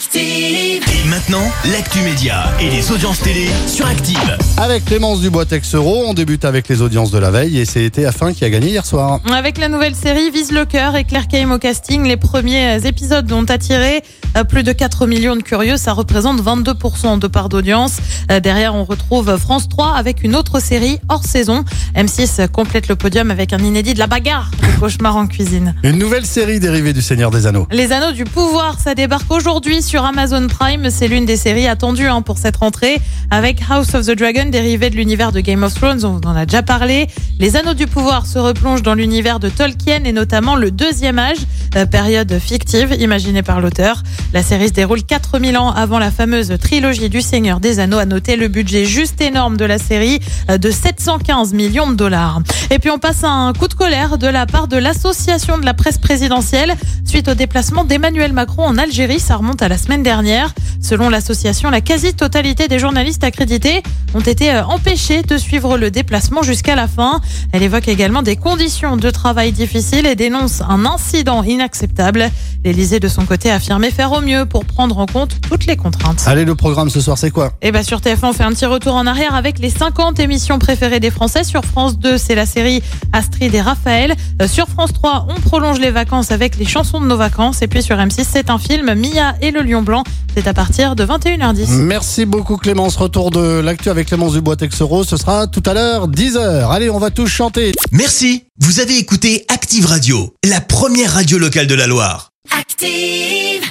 Active. 0.00 0.82
Et 1.04 1.08
maintenant, 1.10 1.42
l'actu 1.70 2.00
média 2.00 2.44
et 2.58 2.70
les 2.70 2.90
audiences 2.90 3.20
télé 3.20 3.50
sur 3.66 3.84
Active. 3.86 4.38
Avec 4.56 4.86
Clémence 4.86 5.20
Dubois 5.20 5.44
Texero, 5.44 6.04
on 6.06 6.14
débute 6.14 6.46
avec 6.46 6.68
les 6.68 6.80
audiences 6.80 7.10
de 7.10 7.18
la 7.18 7.30
veille 7.30 7.58
et 7.58 7.66
c'est 7.66 7.86
TF1 7.88 8.32
qui 8.32 8.46
a 8.46 8.48
gagné 8.48 8.68
hier 8.68 8.86
soir. 8.86 9.20
Avec 9.30 9.58
la 9.58 9.68
nouvelle 9.68 9.94
série 9.94 10.30
Vise 10.30 10.52
le 10.52 10.64
cœur 10.64 10.96
et 10.96 11.04
Claire 11.04 11.28
Kaim 11.28 11.50
au 11.50 11.58
casting, 11.58 12.04
les 12.06 12.16
premiers 12.16 12.86
épisodes 12.86 13.30
ont 13.30 13.44
attiré 13.44 14.02
euh, 14.38 14.44
plus 14.44 14.62
de 14.62 14.72
4 14.72 15.06
millions 15.06 15.36
de 15.36 15.42
curieux. 15.42 15.76
Ça 15.76 15.92
représente 15.92 16.40
22% 16.42 17.18
de 17.18 17.26
part 17.26 17.50
d'audience. 17.50 17.98
Euh, 18.30 18.40
Derrière, 18.40 18.74
on 18.74 18.84
retrouve 18.84 19.36
France 19.36 19.68
3 19.68 19.96
avec 19.96 20.22
une 20.24 20.34
autre 20.34 20.60
série 20.60 20.98
hors 21.10 21.24
saison. 21.24 21.62
M6 21.94 22.48
complète 22.48 22.88
le 22.88 22.96
podium 22.96 23.30
avec 23.30 23.52
un 23.52 23.58
inédit 23.58 23.92
de 23.92 23.98
la 23.98 24.06
bagarre, 24.06 24.50
le 24.62 24.80
cauchemar 24.80 25.16
en 25.16 25.26
cuisine. 25.26 25.74
Une 25.82 25.98
nouvelle 25.98 26.24
série 26.24 26.58
dérivée 26.58 26.94
du 26.94 27.02
Seigneur 27.02 27.30
des 27.30 27.46
Anneaux. 27.46 27.66
Les 27.70 27.92
Anneaux 27.92 28.12
du 28.12 28.24
Pouvoir, 28.24 28.78
ça 28.82 28.94
débarque 28.94 29.30
aujourd'hui 29.30 29.82
sur 29.90 30.04
Amazon 30.04 30.46
Prime. 30.46 30.88
C'est 30.88 31.08
l'une 31.08 31.26
des 31.26 31.36
séries 31.36 31.66
attendues 31.66 32.06
hein, 32.06 32.22
pour 32.22 32.38
cette 32.38 32.58
rentrée. 32.58 33.00
Avec 33.32 33.60
House 33.68 33.92
of 33.94 34.06
the 34.06 34.12
Dragon, 34.12 34.44
dérivé 34.48 34.88
de 34.88 34.94
l'univers 34.94 35.32
de 35.32 35.40
Game 35.40 35.64
of 35.64 35.74
Thrones, 35.74 36.04
on 36.04 36.20
en 36.28 36.36
a 36.36 36.46
déjà 36.46 36.62
parlé. 36.62 37.08
Les 37.40 37.56
Anneaux 37.56 37.74
du 37.74 37.88
Pouvoir 37.88 38.24
se 38.24 38.38
replongent 38.38 38.82
dans 38.82 38.94
l'univers 38.94 39.40
de 39.40 39.48
Tolkien 39.48 40.04
et 40.04 40.12
notamment 40.12 40.54
le 40.54 40.70
Deuxième 40.70 41.18
Âge, 41.18 41.38
euh, 41.74 41.86
période 41.86 42.38
fictive 42.38 42.94
imaginée 43.00 43.42
par 43.42 43.60
l'auteur. 43.60 44.04
La 44.32 44.44
série 44.44 44.68
se 44.68 44.74
déroule 44.74 45.02
4000 45.02 45.58
ans 45.58 45.72
avant 45.72 45.98
la 45.98 46.12
fameuse 46.12 46.52
trilogie 46.60 47.08
du 47.08 47.20
Seigneur 47.20 47.58
des 47.58 47.80
Anneaux. 47.80 47.98
À 47.98 48.04
noter 48.04 48.36
le 48.36 48.46
budget 48.46 48.84
juste 48.84 49.20
énorme 49.20 49.56
de 49.56 49.64
la 49.64 49.78
série 49.78 50.20
euh, 50.50 50.58
de 50.58 50.70
715 50.70 51.52
millions 51.52 51.90
de 51.90 51.96
dollars. 51.96 52.42
Et 52.70 52.78
puis 52.78 52.90
on 52.90 53.00
passe 53.00 53.24
à 53.24 53.30
un 53.30 53.52
coup 53.52 53.66
de 53.66 53.74
colère 53.74 54.18
de 54.18 54.28
la 54.28 54.46
part 54.46 54.68
de 54.68 54.76
l'association 54.76 55.58
de 55.58 55.64
la 55.64 55.74
presse 55.74 55.98
présidentielle 55.98 56.76
suite 57.04 57.26
au 57.26 57.34
déplacement 57.34 57.84
d'Emmanuel 57.84 58.32
Macron 58.32 58.66
en 58.66 58.78
Algérie. 58.78 59.18
Ça 59.18 59.34
remonte 59.34 59.62
à 59.62 59.68
la 59.68 59.79
semaine 59.80 60.02
dernière. 60.02 60.54
Selon 60.80 61.08
l'association, 61.08 61.70
la 61.70 61.80
quasi-totalité 61.80 62.68
des 62.68 62.78
journalistes 62.78 63.24
accrédités 63.24 63.82
ont 64.14 64.20
été 64.20 64.52
euh, 64.52 64.64
empêchés 64.64 65.22
de 65.22 65.36
suivre 65.36 65.76
le 65.78 65.90
déplacement 65.90 66.42
jusqu'à 66.42 66.74
la 66.76 66.88
fin. 66.88 67.20
Elle 67.52 67.62
évoque 67.62 67.88
également 67.88 68.22
des 68.22 68.36
conditions 68.36 68.96
de 68.96 69.10
travail 69.10 69.52
difficiles 69.52 70.06
et 70.06 70.16
dénonce 70.16 70.62
un 70.62 70.86
incident 70.86 71.42
inacceptable. 71.42 72.30
L'Élysée, 72.64 73.00
de 73.00 73.08
son 73.08 73.24
côté, 73.24 73.50
a 73.50 73.54
affirmé 73.54 73.90
faire 73.90 74.12
au 74.12 74.20
mieux 74.20 74.46
pour 74.46 74.64
prendre 74.64 74.98
en 74.98 75.06
compte 75.06 75.40
toutes 75.48 75.66
les 75.66 75.76
contraintes. 75.76 76.22
Allez, 76.26 76.44
le 76.44 76.54
programme 76.54 76.90
ce 76.90 77.00
soir, 77.00 77.16
c'est 77.16 77.30
quoi? 77.30 77.52
Et 77.62 77.72
bah 77.72 77.82
sur 77.82 78.00
TF1, 78.00 78.18
on 78.24 78.32
fait 78.32 78.42
un 78.42 78.52
petit 78.52 78.66
retour 78.66 78.94
en 78.94 79.06
arrière 79.06 79.34
avec 79.34 79.58
les 79.58 79.70
50 79.70 80.20
émissions 80.20 80.58
préférées 80.58 81.00
des 81.00 81.10
Français. 81.10 81.44
Sur 81.44 81.64
France 81.64 81.98
2, 81.98 82.18
c'est 82.18 82.34
la 82.34 82.46
série 82.46 82.82
Astrid 83.12 83.54
et 83.54 83.60
Raphaël. 83.60 84.14
Euh, 84.42 84.48
sur 84.48 84.66
France 84.68 84.92
3, 84.92 85.26
on 85.30 85.40
prolonge 85.40 85.78
les 85.78 85.90
vacances 85.90 86.32
avec 86.32 86.56
les 86.58 86.66
chansons 86.66 87.00
de 87.00 87.06
nos 87.06 87.16
vacances. 87.16 87.62
Et 87.62 87.66
puis 87.66 87.82
sur 87.82 87.96
M6, 87.96 88.26
c'est 88.30 88.50
un 88.50 88.58
film, 88.58 88.92
Mia 88.94 89.34
et 89.40 89.52
le 89.52 89.62
Lion 89.62 89.69
Blanc. 89.80 90.02
C'est 90.34 90.46
à 90.46 90.54
partir 90.54 90.96
de 90.96 91.04
21h10. 91.04 91.70
Merci 91.70 92.26
beaucoup 92.26 92.56
Clémence. 92.56 92.96
Retour 92.96 93.30
de 93.30 93.60
l'actu 93.60 93.88
avec 93.88 94.08
Clémence 94.08 94.32
Dubois 94.32 94.56
Texero. 94.56 95.04
Ce 95.04 95.16
sera 95.16 95.46
tout 95.46 95.62
à 95.66 95.74
l'heure, 95.74 96.08
10h. 96.08 96.70
Allez, 96.70 96.90
on 96.90 96.98
va 96.98 97.10
tous 97.10 97.28
chanter. 97.28 97.72
Merci, 97.92 98.44
vous 98.58 98.80
avez 98.80 98.98
écouté 98.98 99.44
Active 99.48 99.86
Radio, 99.86 100.34
la 100.44 100.60
première 100.60 101.12
radio 101.12 101.38
locale 101.38 101.66
de 101.66 101.74
la 101.74 101.86
Loire. 101.86 102.30
Active. 102.58 103.70